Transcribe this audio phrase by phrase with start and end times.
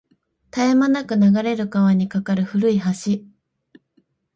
[0.49, 3.21] 絶え間なく流れる川に架かる古い橋